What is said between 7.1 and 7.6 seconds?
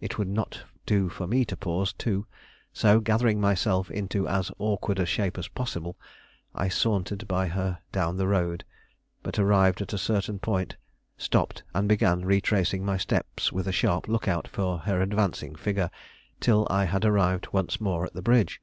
by